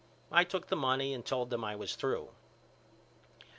I 0.31 0.43
took 0.45 0.65
the 0.65 0.75
money 0.75 1.13
and 1.13 1.23
told 1.23 1.51
them 1.51 1.63
I 1.63 1.75
was 1.75 1.93
through. 1.93 2.29